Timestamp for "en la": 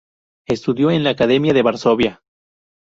0.89-1.11